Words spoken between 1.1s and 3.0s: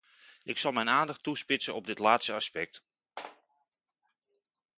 toespitsen op dit laatste aspect.